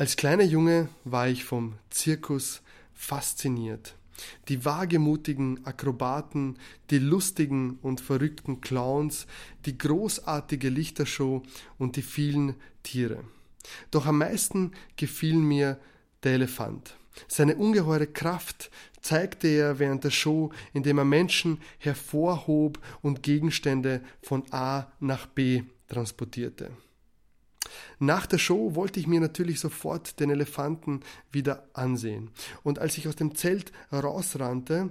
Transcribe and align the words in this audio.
Als 0.00 0.16
kleiner 0.16 0.44
Junge 0.44 0.88
war 1.04 1.28
ich 1.28 1.44
vom 1.44 1.74
Zirkus 1.90 2.62
fasziniert. 2.94 3.96
Die 4.48 4.64
wagemutigen 4.64 5.66
Akrobaten, 5.66 6.56
die 6.88 6.96
lustigen 6.96 7.78
und 7.82 8.00
verrückten 8.00 8.62
Clowns, 8.62 9.26
die 9.66 9.76
großartige 9.76 10.70
Lichtershow 10.70 11.42
und 11.76 11.96
die 11.96 12.02
vielen 12.02 12.54
Tiere. 12.82 13.24
Doch 13.90 14.06
am 14.06 14.16
meisten 14.16 14.72
gefiel 14.96 15.36
mir 15.36 15.78
der 16.22 16.32
Elefant. 16.32 16.96
Seine 17.28 17.56
ungeheure 17.56 18.06
Kraft 18.06 18.70
zeigte 19.02 19.48
er 19.48 19.78
während 19.80 20.02
der 20.04 20.12
Show, 20.12 20.50
indem 20.72 20.96
er 20.96 21.04
Menschen 21.04 21.60
hervorhob 21.76 22.78
und 23.02 23.22
Gegenstände 23.22 24.00
von 24.22 24.50
A 24.50 24.90
nach 24.98 25.26
B 25.26 25.64
transportierte. 25.88 26.70
Nach 27.98 28.26
der 28.26 28.38
Show 28.38 28.74
wollte 28.74 29.00
ich 29.00 29.06
mir 29.06 29.20
natürlich 29.20 29.60
sofort 29.60 30.20
den 30.20 30.30
Elefanten 30.30 31.00
wieder 31.30 31.68
ansehen. 31.72 32.30
Und 32.62 32.78
als 32.78 32.98
ich 32.98 33.08
aus 33.08 33.16
dem 33.16 33.34
Zelt 33.34 33.72
rausrannte, 33.92 34.90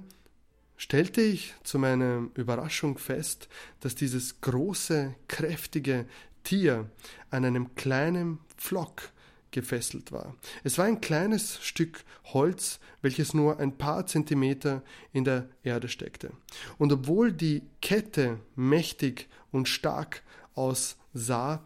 stellte 0.77 1.21
ich 1.21 1.53
zu 1.63 1.77
meiner 1.77 2.27
Überraschung 2.35 2.97
fest, 2.97 3.49
dass 3.81 3.95
dieses 3.95 4.41
große, 4.41 5.13
kräftige 5.27 6.05
Tier 6.43 6.89
an 7.29 7.45
einem 7.45 7.75
kleinen 7.75 8.39
Pflock 8.57 9.11
gefesselt 9.51 10.11
war. 10.11 10.35
Es 10.63 10.77
war 10.77 10.85
ein 10.85 11.01
kleines 11.01 11.61
Stück 11.63 12.03
Holz, 12.25 12.79
welches 13.01 13.33
nur 13.33 13.59
ein 13.59 13.77
paar 13.77 14.05
Zentimeter 14.05 14.83
in 15.11 15.23
der 15.23 15.49
Erde 15.63 15.87
steckte. 15.89 16.31
Und 16.77 16.91
obwohl 16.93 17.31
die 17.31 17.63
Kette 17.81 18.39
mächtig 18.55 19.27
und 19.51 19.67
stark 19.67 20.23
aussah, 20.53 21.63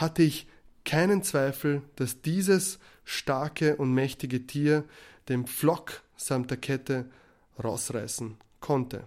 hatte 0.00 0.22
ich 0.22 0.46
keinen 0.84 1.22
Zweifel, 1.22 1.82
dass 1.96 2.22
dieses 2.22 2.78
starke 3.04 3.76
und 3.76 3.92
mächtige 3.92 4.46
Tier 4.46 4.84
den 5.28 5.46
Pflock 5.46 6.02
samt 6.16 6.50
der 6.50 6.58
Kette 6.58 7.10
rausreißen 7.62 8.36
konnte. 8.60 9.04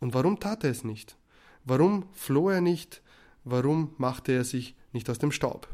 Und 0.00 0.14
warum 0.14 0.40
tat 0.40 0.64
er 0.64 0.70
es 0.70 0.84
nicht? 0.84 1.16
Warum 1.64 2.08
floh 2.12 2.50
er 2.50 2.60
nicht? 2.60 3.02
Warum 3.44 3.94
machte 3.98 4.32
er 4.32 4.44
sich 4.44 4.74
nicht 4.92 5.08
aus 5.08 5.18
dem 5.18 5.32
Staub? 5.32 5.68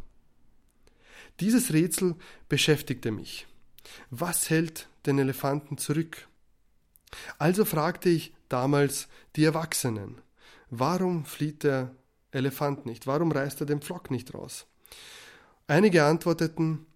Dieses 1.40 1.72
Rätsel 1.72 2.16
beschäftigte 2.48 3.10
mich. 3.10 3.46
Was 4.10 4.50
hält 4.50 4.88
den 5.06 5.18
Elefanten 5.18 5.78
zurück? 5.78 6.28
Also 7.38 7.64
fragte 7.64 8.08
ich 8.08 8.34
damals 8.48 9.08
die 9.36 9.44
Erwachsenen, 9.44 10.20
warum 10.70 11.24
flieht 11.24 11.64
der 11.64 11.94
Elefant 12.32 12.86
nicht? 12.86 13.06
Warum 13.06 13.32
reißt 13.32 13.60
er 13.60 13.66
den 13.66 13.80
Pflock 13.80 14.10
nicht 14.10 14.34
raus? 14.34 14.66
Einige 15.66 16.04
antworteten, 16.04 16.86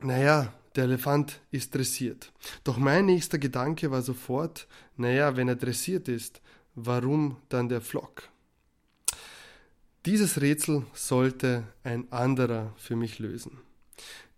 naja, 0.00 0.52
der 0.76 0.84
Elefant 0.84 1.40
ist 1.50 1.74
dressiert. 1.74 2.32
Doch 2.64 2.78
mein 2.78 3.06
nächster 3.06 3.38
Gedanke 3.38 3.90
war 3.90 4.02
sofort, 4.02 4.68
naja, 4.96 5.36
wenn 5.36 5.48
er 5.48 5.56
dressiert 5.56 6.08
ist, 6.08 6.40
warum 6.74 7.36
dann 7.48 7.68
der 7.68 7.80
Pflock? 7.80 8.28
Dieses 10.06 10.40
Rätsel 10.40 10.86
sollte 10.94 11.64
ein 11.82 12.10
anderer 12.10 12.72
für 12.76 12.96
mich 12.96 13.18
lösen. 13.18 13.58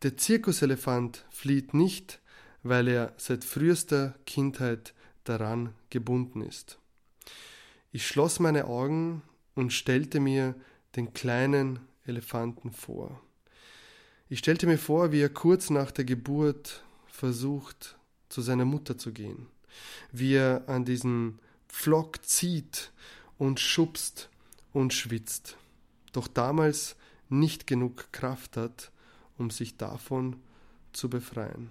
Der 0.02 0.16
Zirkuselefant 0.16 1.24
flieht 1.30 1.72
nicht, 1.72 2.20
weil 2.64 2.88
er 2.88 3.12
seit 3.16 3.44
frühester 3.44 4.16
Kindheit 4.26 4.94
daran 5.22 5.74
gebunden 5.90 6.40
ist. 6.40 6.78
Ich 7.92 8.06
schloss 8.06 8.40
meine 8.40 8.64
Augen 8.64 9.22
und 9.54 9.72
stellte 9.72 10.20
mir 10.20 10.54
den 10.96 11.12
kleinen 11.12 11.80
Elefanten 12.04 12.72
vor. 12.72 13.20
Ich 14.28 14.38
stellte 14.38 14.66
mir 14.66 14.78
vor, 14.78 15.12
wie 15.12 15.20
er 15.20 15.28
kurz 15.28 15.70
nach 15.70 15.90
der 15.90 16.04
Geburt 16.04 16.82
versucht, 17.06 17.98
zu 18.28 18.40
seiner 18.40 18.64
Mutter 18.64 18.96
zu 18.96 19.12
gehen, 19.12 19.46
wie 20.10 20.34
er 20.34 20.68
an 20.68 20.84
diesen 20.84 21.38
Pflock 21.68 22.24
zieht 22.24 22.92
und 23.36 23.60
schubst 23.60 24.30
und 24.72 24.94
schwitzt, 24.94 25.56
doch 26.12 26.28
damals 26.28 26.96
nicht 27.28 27.66
genug 27.66 28.10
Kraft 28.12 28.56
hat, 28.56 28.90
um 29.36 29.50
sich 29.50 29.76
davon 29.76 30.36
zu 30.92 31.10
befreien. 31.10 31.70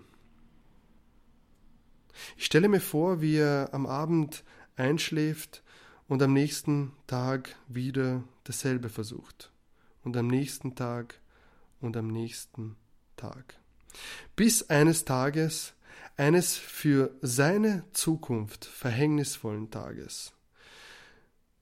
Ich 2.38 2.46
stelle 2.46 2.68
mir 2.68 2.82
vor, 2.82 3.22
wie 3.22 3.38
er 3.38 3.70
am 3.74 3.86
Abend 3.86 4.44
einschläft 4.76 5.64
und 6.12 6.22
am 6.22 6.34
nächsten 6.34 6.92
Tag 7.08 7.56
wieder 7.70 8.22
dasselbe 8.44 8.90
versucht 8.90 9.50
und 10.04 10.18
am 10.18 10.28
nächsten 10.28 10.76
Tag 10.76 11.22
und 11.80 11.96
am 11.96 12.10
nächsten 12.10 12.76
Tag. 13.16 13.58
Bis 14.36 14.70
eines 14.70 15.06
Tages, 15.06 15.72
eines 16.18 16.58
für 16.58 17.16
seine 17.22 17.86
Zukunft 17.94 18.66
verhängnisvollen 18.66 19.72
Tages, 19.72 20.34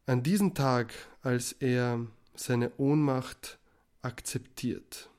an 0.08 0.24
diesem 0.24 0.56
Tag, 0.56 0.96
als 1.22 1.52
er 1.52 2.08
seine 2.34 2.72
Ohnmacht 2.78 3.60
akzeptiert. 4.02 5.12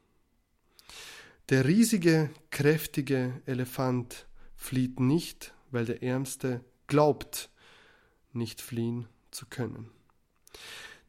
Der 1.51 1.67
riesige, 1.67 2.31
kräftige 2.51 3.41
Elefant 3.47 4.27
flieht 4.57 4.99
nicht, 4.99 5.55
weil 5.71 5.85
der 5.85 6.03
Ärmste 6.03 6.65
glaubt, 6.89 7.49
nicht 8.33 8.61
fliehen 8.61 9.07
zu 9.31 9.47
können. 9.47 9.91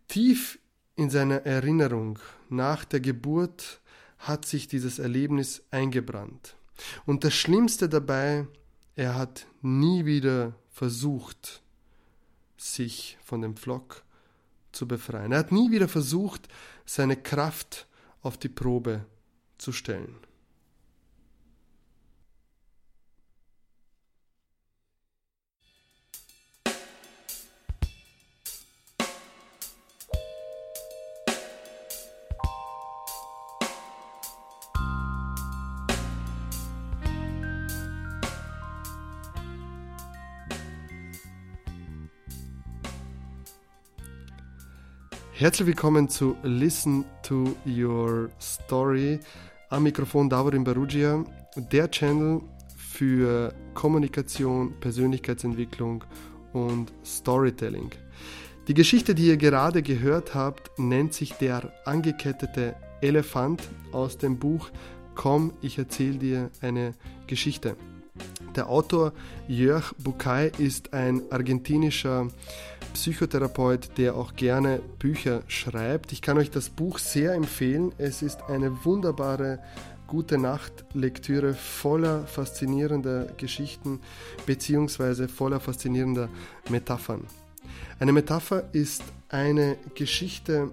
Tief 0.07 0.59
in 0.95 1.09
seiner 1.09 1.45
Erinnerung 1.45 2.19
nach 2.49 2.85
der 2.85 2.99
Geburt 2.99 3.81
hat 4.19 4.45
sich 4.45 4.67
dieses 4.67 4.99
Erlebnis 4.99 5.63
eingebrannt. 5.71 6.55
Und 7.05 7.23
das 7.23 7.33
Schlimmste 7.33 7.89
dabei, 7.89 8.47
er 8.95 9.15
hat 9.15 9.47
nie 9.61 10.05
wieder 10.05 10.53
versucht, 10.69 11.61
sich 12.57 13.17
von 13.23 13.41
dem 13.41 13.55
Flock 13.55 14.03
zu 14.71 14.87
befreien. 14.87 15.31
Er 15.31 15.39
hat 15.39 15.51
nie 15.51 15.71
wieder 15.71 15.87
versucht, 15.87 16.47
seine 16.85 17.17
Kraft 17.17 17.87
auf 18.21 18.37
die 18.37 18.49
Probe 18.49 19.05
zu 19.57 19.71
stellen. 19.71 20.15
Herzlich 45.41 45.69
willkommen 45.69 46.07
zu 46.07 46.35
Listen 46.43 47.03
to 47.23 47.55
Your 47.65 48.29
Story. 48.39 49.19
Am 49.69 49.81
Mikrofon 49.81 50.29
Davorin 50.29 50.63
Barugia, 50.63 51.25
der 51.55 51.89
Channel 51.89 52.41
für 52.77 53.51
Kommunikation, 53.73 54.79
Persönlichkeitsentwicklung 54.79 56.03
und 56.53 56.93
Storytelling. 57.03 57.89
Die 58.67 58.75
Geschichte, 58.75 59.15
die 59.15 59.29
ihr 59.29 59.37
gerade 59.37 59.81
gehört 59.81 60.35
habt, 60.35 60.77
nennt 60.77 61.15
sich 61.15 61.33
der 61.33 61.73
angekettete 61.85 62.75
Elefant 63.01 63.63
aus 63.91 64.19
dem 64.19 64.37
Buch 64.37 64.69
Komm, 65.15 65.53
ich 65.63 65.79
erzähle 65.79 66.19
dir 66.19 66.51
eine 66.61 66.93
Geschichte. 67.25 67.75
Der 68.55 68.69
Autor 68.69 69.11
Jörg 69.47 69.91
Bucay 69.97 70.51
ist 70.59 70.93
ein 70.93 71.23
argentinischer 71.31 72.27
Psychotherapeut, 72.93 73.97
der 73.97 74.15
auch 74.15 74.35
gerne 74.35 74.81
Bücher 74.99 75.43
schreibt. 75.47 76.11
Ich 76.11 76.21
kann 76.21 76.37
euch 76.37 76.51
das 76.51 76.69
Buch 76.69 76.99
sehr 76.99 77.33
empfehlen. 77.33 77.93
Es 77.97 78.21
ist 78.21 78.43
eine 78.47 78.85
wunderbare 78.85 79.59
gute 80.07 80.37
Nacht-Lektüre 80.37 81.53
voller 81.53 82.27
faszinierender 82.27 83.27
Geschichten 83.37 84.01
bzw. 84.45 85.27
voller 85.27 85.59
faszinierender 85.59 86.29
Metaphern. 86.69 87.27
Eine 87.99 88.11
Metapher 88.11 88.69
ist 88.73 89.03
eine 89.29 89.77
Geschichte, 89.95 90.71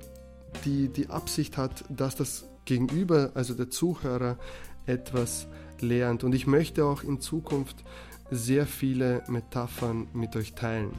die 0.65 0.89
die 0.89 1.09
Absicht 1.11 1.57
hat, 1.57 1.85
dass 1.89 2.17
das 2.17 2.47
Gegenüber, 2.65 3.31
also 3.35 3.55
der 3.55 3.71
Zuhörer, 3.71 4.39
etwas 4.87 5.47
lernt. 5.81 6.25
Und 6.25 6.35
ich 6.35 6.47
möchte 6.47 6.85
auch 6.85 7.05
in 7.05 7.21
Zukunft 7.21 7.85
sehr 8.31 8.67
viele 8.67 9.23
Metaphern 9.29 10.09
mit 10.13 10.35
euch 10.37 10.55
teilen. 10.55 10.91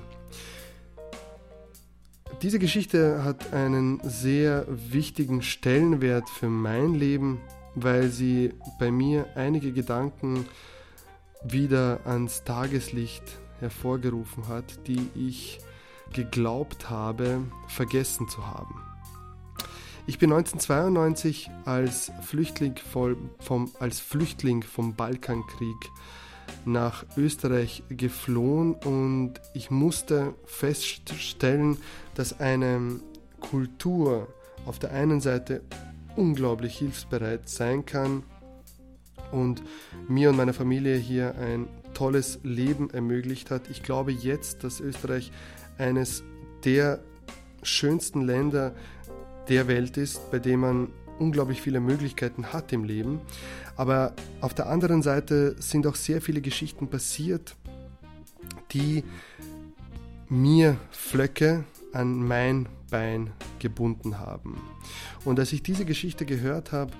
Diese 2.41 2.57
Geschichte 2.57 3.25
hat 3.25 3.51
einen 3.53 3.99
sehr 4.01 4.65
wichtigen 4.69 5.41
Stellenwert 5.41 6.29
für 6.29 6.47
mein 6.47 6.93
Leben, 6.93 7.41
weil 7.75 8.07
sie 8.07 8.53
bei 8.79 8.91
mir 8.91 9.27
einige 9.35 9.73
Gedanken 9.73 10.45
wieder 11.43 11.99
ans 12.05 12.45
Tageslicht 12.45 13.23
hervorgerufen 13.59 14.47
hat, 14.47 14.87
die 14.87 15.09
ich 15.15 15.59
geglaubt 16.13 16.89
habe, 16.89 17.41
vergessen 17.67 18.29
zu 18.29 18.47
haben. 18.47 18.81
Ich 20.07 20.17
bin 20.17 20.31
1992 20.31 21.49
als 21.65 22.09
Flüchtling, 22.21 22.75
vom, 23.39 23.69
als 23.81 23.99
Flüchtling 23.99 24.63
vom 24.63 24.95
Balkankrieg 24.95 25.91
nach 26.65 27.05
Österreich 27.17 27.83
geflohen 27.89 28.73
und 28.73 29.33
ich 29.53 29.71
musste 29.71 30.33
feststellen, 30.45 31.77
dass 32.15 32.39
eine 32.39 32.99
Kultur 33.39 34.27
auf 34.65 34.79
der 34.79 34.91
einen 34.91 35.21
Seite 35.21 35.61
unglaublich 36.15 36.77
hilfsbereit 36.77 37.47
sein 37.47 37.85
kann 37.85 38.23
und 39.31 39.63
mir 40.07 40.29
und 40.29 40.35
meiner 40.35 40.53
Familie 40.53 40.97
hier 40.97 41.35
ein 41.35 41.67
tolles 41.93 42.39
Leben 42.43 42.89
ermöglicht 42.89 43.51
hat. 43.51 43.69
Ich 43.69 43.83
glaube 43.83 44.11
jetzt, 44.11 44.63
dass 44.63 44.79
Österreich 44.79 45.31
eines 45.77 46.23
der 46.65 46.99
schönsten 47.63 48.21
Länder 48.21 48.73
der 49.47 49.67
Welt 49.67 49.97
ist, 49.97 50.29
bei 50.31 50.39
dem 50.39 50.59
man 50.61 50.87
unglaublich 51.19 51.61
viele 51.61 51.79
Möglichkeiten 51.79 52.53
hat 52.53 52.73
im 52.73 52.83
Leben. 52.83 53.21
Aber 53.75 54.13
auf 54.41 54.53
der 54.53 54.67
anderen 54.67 55.01
Seite 55.01 55.55
sind 55.59 55.87
auch 55.87 55.95
sehr 55.95 56.21
viele 56.21 56.41
Geschichten 56.41 56.87
passiert, 56.87 57.55
die 58.71 59.03
mir 60.29 60.77
Flöcke 60.91 61.63
an 61.93 62.27
mein 62.27 62.67
Bein 62.89 63.31
gebunden 63.59 64.19
haben. 64.19 64.61
Und 65.25 65.39
als 65.39 65.53
ich 65.53 65.63
diese 65.63 65.85
Geschichte 65.85 66.25
gehört 66.25 66.71
habe, 66.71 66.91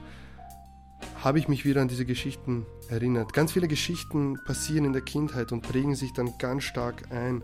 habe 1.24 1.40
ich 1.40 1.48
mich 1.48 1.66
wieder 1.66 1.82
an 1.82 1.88
diese 1.88 2.06
Geschichten 2.06 2.66
erinnert. 2.88 3.34
Ganz 3.34 3.52
viele 3.52 3.68
Geschichten 3.68 4.40
passieren 4.46 4.86
in 4.86 4.94
der 4.94 5.02
Kindheit 5.02 5.52
und 5.52 5.62
prägen 5.62 5.96
sich 5.96 6.14
dann 6.14 6.38
ganz 6.38 6.64
stark 6.64 7.12
ein. 7.12 7.42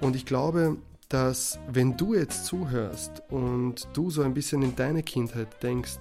Und 0.00 0.14
ich 0.16 0.26
glaube, 0.26 0.76
dass 1.14 1.60
wenn 1.68 1.96
du 1.96 2.14
jetzt 2.14 2.44
zuhörst 2.44 3.22
und 3.30 3.86
du 3.92 4.10
so 4.10 4.22
ein 4.22 4.34
bisschen 4.34 4.62
in 4.62 4.74
deine 4.74 5.04
Kindheit 5.04 5.62
denkst, 5.62 6.00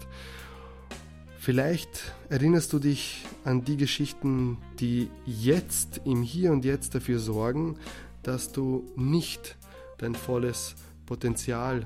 vielleicht 1.37 2.15
erinnerst 2.29 2.73
du 2.73 2.79
dich 2.79 3.23
an 3.45 3.63
die 3.63 3.77
Geschichten, 3.77 4.57
die 4.79 5.11
jetzt 5.23 6.01
im 6.05 6.23
Hier 6.23 6.51
und 6.51 6.65
Jetzt 6.65 6.95
dafür 6.95 7.19
sorgen, 7.19 7.77
dass 8.23 8.51
du 8.51 8.91
nicht 8.95 9.55
dein 9.99 10.15
volles 10.15 10.73
Potenzial 11.05 11.85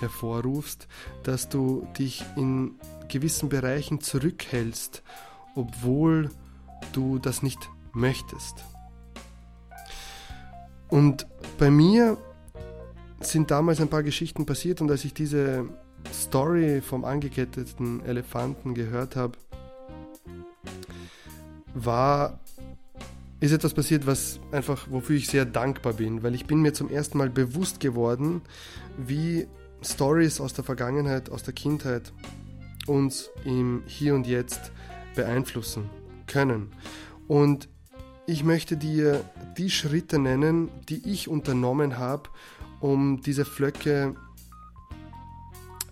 hervorrufst, 0.00 0.88
dass 1.22 1.48
du 1.48 1.86
dich 1.96 2.24
in 2.34 2.74
gewissen 3.06 3.48
Bereichen 3.48 4.00
zurückhältst, 4.00 5.04
obwohl 5.54 6.30
du 6.92 7.20
das 7.20 7.44
nicht 7.44 7.70
möchtest. 7.92 8.64
Und 10.88 11.28
bei 11.58 11.70
mir 11.70 12.18
sind 13.20 13.50
damals 13.50 13.80
ein 13.80 13.88
paar 13.88 14.02
Geschichten 14.02 14.46
passiert 14.46 14.80
und 14.80 14.90
als 14.90 15.04
ich 15.04 15.14
diese 15.14 15.68
Story 16.12 16.80
vom 16.80 17.04
angeketteten 17.04 18.04
Elefanten 18.04 18.74
gehört 18.74 19.16
habe, 19.16 19.36
war 21.74 22.40
ist 23.40 23.52
etwas 23.52 23.72
passiert, 23.72 24.06
was 24.06 24.40
einfach 24.50 24.88
wofür 24.90 25.16
ich 25.16 25.28
sehr 25.28 25.44
dankbar 25.44 25.92
bin, 25.94 26.24
weil 26.24 26.34
ich 26.34 26.46
bin 26.46 26.60
mir 26.60 26.72
zum 26.72 26.90
ersten 26.90 27.18
Mal 27.18 27.30
bewusst 27.30 27.78
geworden, 27.78 28.42
wie 28.96 29.46
Stories 29.80 30.40
aus 30.40 30.54
der 30.54 30.64
Vergangenheit, 30.64 31.30
aus 31.30 31.44
der 31.44 31.54
Kindheit 31.54 32.12
uns 32.88 33.30
im 33.44 33.84
Hier 33.86 34.16
und 34.16 34.26
Jetzt 34.26 34.72
beeinflussen 35.14 35.88
können. 36.26 36.72
Und 37.28 37.68
ich 38.26 38.42
möchte 38.42 38.76
dir 38.76 39.24
die 39.56 39.70
Schritte 39.70 40.18
nennen, 40.18 40.68
die 40.88 41.08
ich 41.08 41.28
unternommen 41.28 41.96
habe, 41.96 42.28
um 42.80 43.20
diese 43.20 43.44
Flöcke 43.44 44.14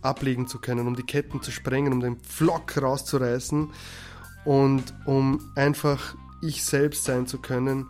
ablegen 0.02 0.46
zu 0.46 0.58
können, 0.58 0.86
um 0.86 0.96
die 0.96 1.02
Ketten 1.02 1.42
zu 1.42 1.50
sprengen, 1.50 1.92
um 1.92 2.00
den 2.00 2.18
Flock 2.20 2.80
rauszureißen 2.80 3.70
und 4.44 4.94
um 5.04 5.40
einfach 5.56 6.14
ich 6.42 6.64
selbst 6.64 7.04
sein 7.04 7.26
zu 7.26 7.38
können 7.38 7.88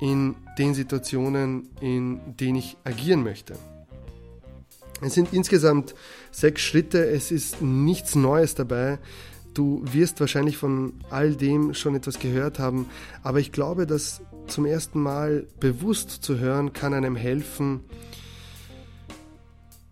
in 0.00 0.34
den 0.58 0.74
Situationen, 0.74 1.68
in 1.80 2.36
denen 2.36 2.56
ich 2.56 2.76
agieren 2.84 3.22
möchte. 3.22 3.56
Es 5.02 5.14
sind 5.14 5.32
insgesamt 5.32 5.94
sechs 6.30 6.62
Schritte, 6.62 7.06
es 7.06 7.30
ist 7.30 7.62
nichts 7.62 8.14
Neues 8.14 8.54
dabei. 8.54 8.98
Du 9.54 9.82
wirst 9.84 10.20
wahrscheinlich 10.20 10.56
von 10.56 10.94
all 11.10 11.34
dem 11.34 11.74
schon 11.74 11.94
etwas 11.94 12.18
gehört 12.18 12.58
haben, 12.58 12.86
aber 13.22 13.40
ich 13.40 13.52
glaube, 13.52 13.86
dass 13.86 14.22
zum 14.46 14.66
ersten 14.66 15.00
Mal 15.00 15.46
bewusst 15.58 16.10
zu 16.10 16.38
hören 16.38 16.72
kann 16.72 16.94
einem 16.94 17.16
helfen, 17.16 17.80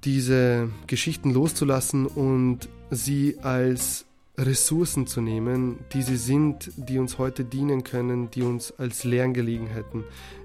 diese 0.05 0.69
Geschichten 0.87 1.33
loszulassen 1.33 2.07
und 2.07 2.69
sie 2.91 3.39
als 3.41 4.05
Ressourcen 4.37 5.07
zu 5.07 5.21
nehmen, 5.21 5.79
die 5.93 6.03
sie 6.03 6.17
sind, 6.17 6.71
die 6.77 6.99
uns 6.99 7.19
heute 7.19 7.45
dienen 7.45 7.83
können, 7.83 8.31
die 8.31 8.43
uns 8.43 8.73
als 8.79 9.03
Lerngelegenheiten 9.03 10.05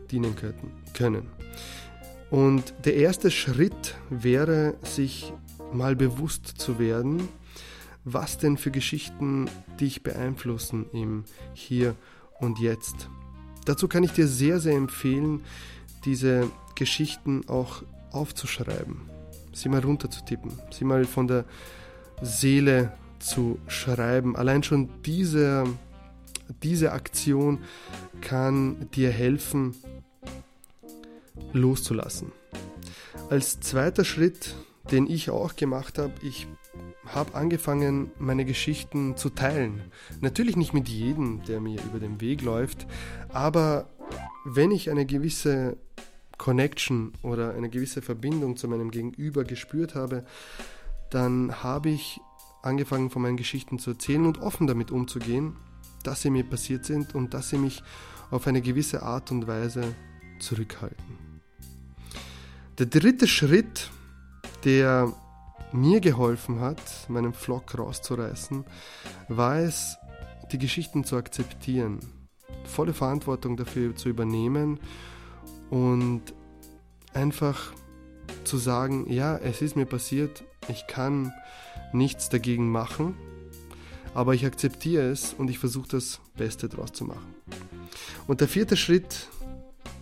dienen 0.09 0.35
können. 0.93 1.27
Und 2.31 2.73
der 2.85 2.95
erste 2.95 3.29
Schritt 3.29 3.95
wäre, 4.09 4.73
sich 4.81 5.31
mal 5.71 5.95
bewusst 5.95 6.47
zu 6.47 6.79
werden, 6.79 7.27
was 8.05 8.37
denn 8.37 8.57
für 8.57 8.71
Geschichten 8.71 9.49
dich 9.79 10.03
beeinflussen 10.03 10.85
im 10.91 11.23
Hier 11.53 11.95
und 12.39 12.59
Jetzt. 12.59 13.09
Dazu 13.65 13.87
kann 13.87 14.03
ich 14.03 14.11
dir 14.11 14.27
sehr, 14.27 14.59
sehr 14.59 14.75
empfehlen, 14.75 15.41
diese 16.05 16.49
Geschichten 16.75 17.47
auch 17.47 17.83
aufzuschreiben, 18.11 19.09
sie 19.53 19.69
mal 19.69 19.81
runterzutippen, 19.81 20.51
sie 20.71 20.83
mal 20.83 21.05
von 21.05 21.27
der 21.27 21.45
Seele 22.21 22.91
zu 23.19 23.59
schreiben. 23.67 24.35
Allein 24.35 24.63
schon 24.63 24.89
diese, 25.05 25.63
diese 26.61 26.91
Aktion 26.91 27.59
kann 28.21 28.89
dir 28.91 29.11
helfen, 29.11 29.75
loszulassen. 31.53 32.31
Als 33.29 33.59
zweiter 33.61 34.03
Schritt, 34.03 34.55
den 34.91 35.07
ich 35.07 35.29
auch 35.29 35.55
gemacht 35.55 35.97
habe, 35.97 36.13
ich 36.21 36.47
habe 37.07 37.35
angefangen, 37.35 38.11
meine 38.19 38.45
Geschichten 38.45 39.17
zu 39.17 39.29
teilen. 39.29 39.81
Natürlich 40.21 40.55
nicht 40.55 40.73
mit 40.73 40.87
jedem, 40.87 41.43
der 41.43 41.59
mir 41.59 41.81
über 41.83 41.99
den 41.99 42.21
Weg 42.21 42.41
läuft, 42.41 42.87
aber 43.29 43.89
wenn 44.45 44.71
ich 44.71 44.89
eine 44.89 45.05
gewisse 45.05 45.77
Connection 46.37 47.13
oder 47.21 47.53
eine 47.53 47.69
gewisse 47.69 48.01
Verbindung 48.01 48.57
zu 48.57 48.67
meinem 48.67 48.91
Gegenüber 48.91 49.43
gespürt 49.43 49.95
habe, 49.95 50.25
dann 51.09 51.63
habe 51.63 51.89
ich 51.89 52.19
angefangen, 52.61 53.09
von 53.09 53.21
meinen 53.21 53.37
Geschichten 53.37 53.79
zu 53.79 53.91
erzählen 53.91 54.25
und 54.25 54.39
offen 54.39 54.67
damit 54.67 54.91
umzugehen, 54.91 55.55
dass 56.03 56.21
sie 56.21 56.29
mir 56.29 56.43
passiert 56.43 56.85
sind 56.85 57.15
und 57.15 57.33
dass 57.33 57.49
sie 57.49 57.57
mich 57.57 57.83
auf 58.31 58.47
eine 58.47 58.61
gewisse 58.61 59.03
Art 59.03 59.31
und 59.31 59.47
Weise 59.47 59.95
zurückhalten. 60.39 61.17
Der 62.79 62.87
dritte 62.87 63.27
Schritt, 63.27 63.91
der 64.65 65.13
mir 65.73 65.99
geholfen 65.99 66.59
hat, 66.59 66.81
meinen 67.09 67.33
Flock 67.33 67.77
rauszureißen, 67.77 68.63
war 69.27 69.59
es, 69.59 69.97
die 70.51 70.57
Geschichten 70.57 71.03
zu 71.03 71.15
akzeptieren, 71.15 71.99
volle 72.63 72.93
Verantwortung 72.93 73.57
dafür 73.57 73.95
zu 73.95 74.09
übernehmen 74.09 74.79
und 75.69 76.21
einfach 77.13 77.73
zu 78.43 78.57
sagen, 78.57 79.11
ja, 79.11 79.37
es 79.37 79.61
ist 79.61 79.75
mir 79.75 79.85
passiert, 79.85 80.43
ich 80.67 80.87
kann 80.87 81.33
nichts 81.91 82.29
dagegen 82.29 82.69
machen, 82.69 83.15
aber 84.13 84.33
ich 84.33 84.45
akzeptiere 84.45 85.09
es 85.09 85.33
und 85.33 85.49
ich 85.49 85.59
versuche 85.59 85.87
das 85.89 86.19
Beste 86.37 86.69
daraus 86.69 86.93
zu 86.93 87.05
machen. 87.05 87.33
Und 88.27 88.41
der 88.41 88.47
vierte 88.47 88.77
Schritt, 88.77 89.27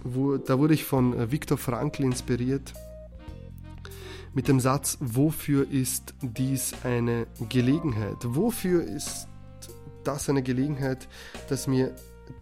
wo, 0.03 0.37
da 0.37 0.59
wurde 0.59 0.73
ich 0.73 0.83
von 0.83 1.17
äh, 1.17 1.31
Viktor 1.31 1.57
Frankl 1.57 2.03
inspiriert 2.03 2.73
mit 4.33 4.47
dem 4.47 4.59
Satz, 4.59 4.97
wofür 4.99 5.69
ist 5.69 6.13
dies 6.21 6.73
eine 6.83 7.27
Gelegenheit? 7.49 8.17
Wofür 8.23 8.83
ist 8.83 9.27
das 10.03 10.29
eine 10.29 10.41
Gelegenheit, 10.41 11.07
dass 11.49 11.67
mir 11.67 11.95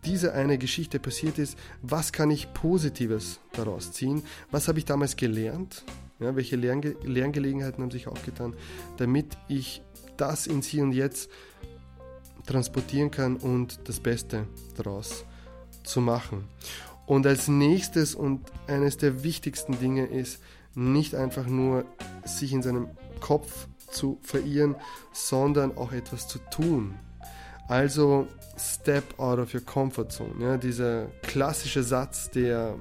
diese 0.05 0.34
eine 0.34 0.58
Geschichte 0.58 1.00
passiert 1.00 1.39
ist? 1.39 1.58
Was 1.81 2.12
kann 2.12 2.31
ich 2.31 2.53
Positives 2.53 3.39
daraus 3.53 3.91
ziehen? 3.91 4.24
Was 4.51 4.67
habe 4.67 4.79
ich 4.79 4.86
damals 4.86 5.15
gelernt? 5.15 5.84
Ja, 6.19 6.36
welche 6.36 6.58
Lernge 6.58 6.96
Lerngelegenheiten 7.03 7.81
haben 7.81 7.91
sich 7.91 8.08
aufgetan, 8.08 8.53
damit 8.98 9.38
ich 9.48 9.81
das 10.17 10.48
ins 10.48 10.67
Hier 10.67 10.84
und 10.84 10.91
Jetzt 10.91 11.29
transportieren 12.46 13.10
kann 13.10 13.38
und 13.38 13.79
das 13.86 14.00
Beste 14.00 14.46
daraus 14.75 15.24
zu 15.84 16.01
machen. 16.01 16.46
Und 17.05 17.25
als 17.25 17.48
nächstes 17.48 18.15
und 18.15 18.41
eines 18.67 18.98
der 18.98 19.24
wichtigsten 19.24 19.79
Dinge 19.79 20.05
ist, 20.05 20.41
nicht 20.76 21.16
einfach 21.16 21.48
nur 21.48 21.86
sich 22.26 22.54
in 22.54 22.62
seinem 22.62 22.90
Kopf 23.20 23.68
zu 23.92 24.20
verirren, 24.22 24.76
sondern 25.12 25.76
auch 25.78 25.92
etwas 25.92 26.28
zu 26.28 26.40
tun. 26.52 26.96
Also 27.68 28.28
step 28.58 29.20
out 29.20 29.40
of 29.40 29.54
your 29.54 29.62
comfort 29.62 30.10
zone. 30.10 30.34
Ja, 30.40 30.58
dieser 30.58 31.08
klassische 31.22 31.84
Satz, 31.84 32.30
der 32.32 32.76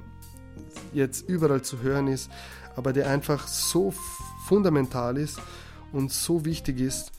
jetzt 0.92 1.28
überall 1.28 1.62
zu 1.62 1.80
hören 1.80 2.08
ist, 2.08 2.30
aber 2.76 2.92
der 2.92 3.08
einfach 3.08 3.48
so 3.48 3.92
fundamental 4.46 5.16
ist 5.16 5.38
und 5.92 6.12
so 6.12 6.44
wichtig 6.44 6.80
ist, 6.80 7.12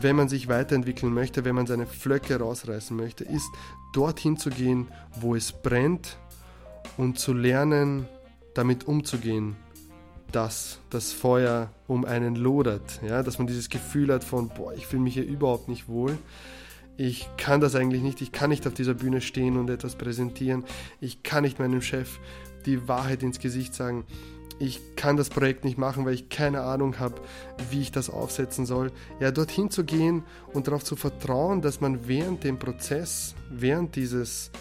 wenn 0.00 0.16
man 0.16 0.28
sich 0.28 0.48
weiterentwickeln 0.48 1.12
möchte, 1.12 1.44
wenn 1.44 1.54
man 1.54 1.66
seine 1.66 1.86
Flöcke 1.86 2.38
rausreißen 2.38 2.96
möchte, 2.96 3.24
ist 3.24 3.50
dorthin 3.92 4.36
zu 4.36 4.50
gehen, 4.50 4.88
wo 5.20 5.34
es 5.34 5.52
brennt 5.52 6.18
und 6.96 7.18
zu 7.18 7.32
lernen, 7.32 8.08
damit 8.54 8.86
umzugehen, 8.86 9.56
dass 10.32 10.78
das 10.90 11.12
Feuer 11.12 11.70
um 11.86 12.04
einen 12.04 12.36
lodert, 12.36 13.00
ja, 13.06 13.22
dass 13.22 13.38
man 13.38 13.46
dieses 13.46 13.68
Gefühl 13.68 14.12
hat 14.12 14.24
von, 14.24 14.48
boah, 14.48 14.72
ich 14.74 14.86
fühle 14.86 15.02
mich 15.02 15.14
hier 15.14 15.26
überhaupt 15.26 15.68
nicht 15.68 15.88
wohl, 15.88 16.18
ich 16.96 17.28
kann 17.36 17.60
das 17.60 17.74
eigentlich 17.74 18.02
nicht, 18.02 18.20
ich 18.20 18.32
kann 18.32 18.50
nicht 18.50 18.66
auf 18.66 18.74
dieser 18.74 18.94
Bühne 18.94 19.20
stehen 19.20 19.56
und 19.56 19.70
etwas 19.70 19.96
präsentieren, 19.96 20.64
ich 21.00 21.22
kann 21.22 21.42
nicht 21.44 21.58
meinem 21.58 21.82
Chef 21.82 22.18
die 22.66 22.88
Wahrheit 22.88 23.22
ins 23.22 23.38
Gesicht 23.38 23.74
sagen, 23.74 24.04
ich 24.58 24.80
kann 24.94 25.16
das 25.16 25.28
Projekt 25.28 25.64
nicht 25.64 25.78
machen, 25.78 26.04
weil 26.04 26.14
ich 26.14 26.28
keine 26.28 26.60
Ahnung 26.60 27.00
habe, 27.00 27.16
wie 27.70 27.80
ich 27.80 27.90
das 27.90 28.10
aufsetzen 28.10 28.64
soll. 28.64 28.92
Ja, 29.18 29.32
dorthin 29.32 29.70
zu 29.70 29.82
gehen 29.84 30.22
und 30.52 30.68
darauf 30.68 30.84
zu 30.84 30.94
vertrauen, 30.94 31.62
dass 31.62 31.80
man 31.80 32.06
während 32.06 32.44
dem 32.44 32.58
Prozess, 32.58 33.34
während 33.50 33.96
dieses, 33.96 34.52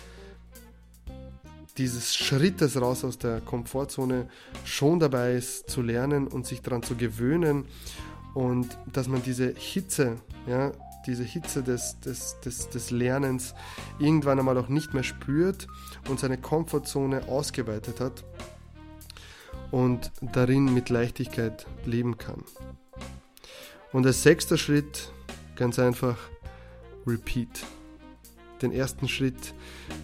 dieses 1.78 2.16
Schrittes 2.16 2.80
raus 2.80 3.04
aus 3.04 3.18
der 3.18 3.42
Komfortzone 3.42 4.28
schon 4.66 5.00
dabei 5.00 5.34
ist 5.34 5.70
zu 5.70 5.82
lernen 5.82 6.28
und 6.28 6.46
sich 6.46 6.62
daran 6.62 6.84
zu 6.84 6.96
gewöhnen 6.96 7.66
und 8.34 8.78
dass 8.92 9.08
man 9.08 9.24
diese 9.24 9.54
Hitze, 9.56 10.18
ja, 10.48 10.72
diese 11.06 11.24
Hitze 11.24 11.64
des, 11.64 12.00
des, 12.00 12.40
des, 12.42 12.70
des 12.70 12.92
Lernens 12.92 13.54
irgendwann 14.00 14.40
einmal 14.40 14.58
auch 14.58 14.68
nicht 14.70 14.94
mehr 14.94 15.04
spürt 15.04 15.68
und 16.10 16.20
seine 16.20 16.38
Komfortzone 16.38 17.28
ausgeweitet 17.28 18.00
hat 18.00 18.24
und 19.72 20.12
darin 20.22 20.74
mit 20.74 20.90
Leichtigkeit 20.90 21.66
leben 21.86 22.18
kann. 22.18 22.44
Und 23.92 24.06
als 24.06 24.24
sechster 24.24 24.58
Schritt 24.58 25.12
ganz 25.56 25.80
einfach 25.80 26.18
Repeat. 27.06 27.66
Den 28.62 28.72
ersten 28.72 29.08
Schritt 29.08 29.54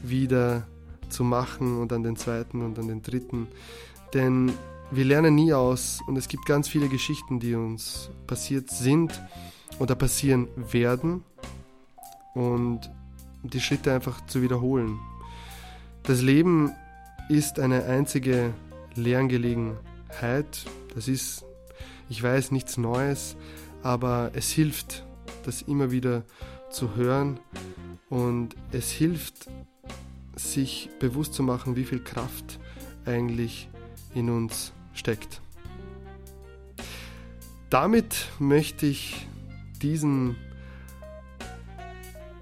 wieder 0.02 0.68
zu 1.10 1.24
machen 1.24 1.80
und 1.80 1.92
dann 1.92 2.04
den 2.04 2.16
zweiten 2.16 2.62
und 2.62 2.78
dann 2.78 2.88
den 2.88 3.02
dritten. 3.02 3.48
Denn 4.14 4.52
wir 4.92 5.06
lernen 5.06 5.36
nie 5.36 5.54
aus 5.54 6.00
und 6.08 6.18
es 6.18 6.28
gibt 6.28 6.46
ganz 6.46 6.68
viele 6.68 6.88
Geschichten, 6.88 7.40
die 7.40 7.56
uns 7.56 8.10
passiert 8.26 8.70
sind 8.70 9.22
oder 9.80 9.96
passieren 9.96 10.48
werden 10.72 11.24
und 12.34 12.90
die 13.44 13.60
Schritte 13.60 13.94
einfach 13.94 14.26
zu 14.28 14.42
wiederholen. 14.42 15.00
Das 16.04 16.22
Leben 16.22 16.72
ist 17.30 17.60
eine 17.60 17.84
einzige 17.86 18.54
Lerngelegenheit. 18.96 20.66
Das 20.96 21.08
ist, 21.08 21.44
ich 22.10 22.22
weiß, 22.24 22.52
nichts 22.52 22.78
Neues, 22.78 23.36
aber 23.84 24.32
es 24.34 24.50
hilft, 24.50 25.06
das 25.44 25.62
immer 25.62 25.92
wieder 25.92 26.24
zu 26.70 26.96
hören 26.96 27.40
und 28.10 28.56
es 28.72 28.90
hilft, 28.90 29.50
sich 30.38 30.90
bewusst 31.00 31.34
zu 31.34 31.44
machen, 31.44 31.76
wie 31.76 31.84
viel 31.84 32.04
Kraft 32.04 32.60
eigentlich 33.06 33.70
in 34.14 34.30
uns 34.30 34.72
steckt. 34.94 35.42
Damit 37.70 38.28
möchte 38.40 38.86
ich 38.86 39.28
diesen 39.82 40.38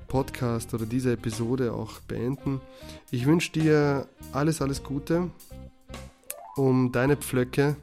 Podcast 0.08 0.74
oder 0.74 0.86
diese 0.86 1.14
Episode 1.14 1.74
auch 1.74 2.00
beenden. 2.02 2.62
Ich 3.12 3.26
wünsche 3.26 3.52
dir 3.52 4.08
alles, 4.32 4.62
alles 4.62 4.84
Gute 4.84 5.32
um 6.56 6.92
deine 6.92 7.18
Pflöcke 7.18 7.76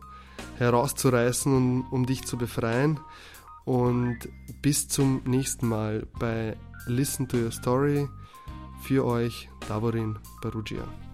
herauszureißen 0.58 1.54
und 1.54 1.84
um 1.90 2.06
dich 2.06 2.24
zu 2.24 2.36
befreien. 2.36 2.98
Und 3.64 4.18
bis 4.60 4.88
zum 4.88 5.22
nächsten 5.24 5.68
Mal 5.68 6.06
bei 6.18 6.56
Listen 6.86 7.28
to 7.28 7.36
Your 7.36 7.52
Story 7.52 8.08
für 8.82 9.04
euch, 9.04 9.48
Tavorin 9.68 10.16
Perugija. 10.42 11.11